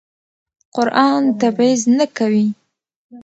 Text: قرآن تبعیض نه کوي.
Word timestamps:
قرآن 0.75 1.21
تبعیض 1.41 1.81
نه 1.97 2.05
کوي. 2.17 2.47